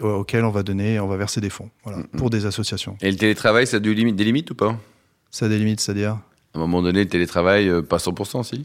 auxquelles 0.00 0.44
on 0.44 0.50
va 0.50 0.62
donner, 0.62 1.00
on 1.00 1.06
va 1.08 1.16
verser 1.16 1.40
des 1.40 1.50
fonds 1.50 1.70
voilà, 1.84 1.98
Mm-hmm. 1.98 2.16
pour 2.18 2.30
des 2.30 2.44
associations. 2.46 2.96
Et 3.00 3.10
le 3.10 3.16
télétravail, 3.16 3.66
ça 3.66 3.78
a 3.78 3.80
des 3.80 3.94
limites 3.94 4.50
ou 4.50 4.54
pas? 4.54 4.76
Ça 5.30 5.46
a 5.46 5.48
des 5.48 5.58
limites, 5.58 5.80
c'est-à-dire? 5.80 6.18
À 6.54 6.58
un 6.58 6.60
moment 6.60 6.82
donné, 6.82 7.00
le 7.00 7.08
télétravail, 7.08 7.68
euh, 7.68 7.82
pas 7.82 7.96
100%, 7.98 8.42
si? 8.44 8.64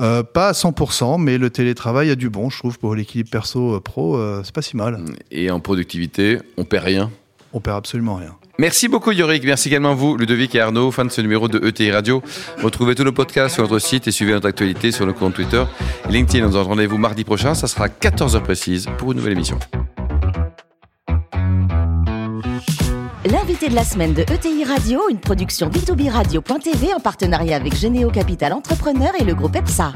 Euh, 0.00 0.22
Pas 0.22 0.48
à 0.48 0.52
100%, 0.52 1.18
mais 1.18 1.36
le 1.38 1.50
télétravail 1.50 2.10
a 2.10 2.14
du 2.14 2.30
bon, 2.30 2.48
je 2.50 2.58
trouve, 2.58 2.78
pour 2.78 2.94
l'équilibre 2.94 3.30
perso-pro. 3.30 4.18
c'est 4.42 4.54
pas 4.54 4.62
si 4.62 4.76
mal. 4.76 5.04
Et 5.30 5.50
en 5.50 5.60
productivité, 5.60 6.38
on 6.56 6.64
perd 6.64 6.84
rien. 6.86 7.10
On 7.52 7.60
perd 7.60 7.76
absolument 7.76 8.16
rien. 8.16 8.34
Merci 8.58 8.88
beaucoup 8.88 9.12
Yorick, 9.12 9.44
merci 9.44 9.68
également 9.68 9.92
à 9.92 9.94
vous 9.94 10.16
Ludovic 10.16 10.54
et 10.54 10.60
Arnaud, 10.60 10.90
fan 10.90 11.06
de 11.06 11.12
ce 11.12 11.22
numéro 11.22 11.48
de 11.48 11.66
ETI 11.66 11.90
Radio. 11.90 12.22
Retrouvez 12.62 12.94
tous 12.94 13.02
nos 13.02 13.12
podcasts 13.12 13.54
sur 13.54 13.62
notre 13.62 13.78
site 13.78 14.06
et 14.08 14.10
suivez 14.12 14.32
notre 14.32 14.46
actualité 14.46 14.92
sur 14.92 15.06
le 15.06 15.14
compte 15.14 15.34
Twitter 15.34 15.64
et 16.08 16.12
LinkedIn. 16.12 16.46
On 16.46 16.52
se 16.52 16.58
rendez-vous 16.58 16.98
mardi 16.98 17.24
prochain, 17.24 17.54
ça 17.54 17.66
sera 17.66 17.88
14h 17.88 18.42
précise 18.42 18.88
pour 18.98 19.12
une 19.12 19.18
nouvelle 19.18 19.32
émission. 19.32 19.58
L'invité 23.62 23.76
de 23.76 23.80
la 23.80 23.88
semaine 23.88 24.12
de 24.12 24.22
ETI 24.22 24.64
Radio, 24.64 25.08
une 25.08 25.20
production 25.20 25.68
b2b 25.68 26.10
radio.tv 26.10 26.94
en 26.94 26.98
partenariat 26.98 27.54
avec 27.54 27.76
Généo 27.76 28.10
Capital 28.10 28.52
Entrepreneur 28.52 29.12
et 29.20 29.22
le 29.22 29.36
groupe 29.36 29.54
EPSA. 29.54 29.92